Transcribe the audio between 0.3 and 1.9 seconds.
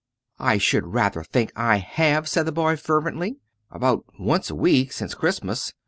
"I should rather think I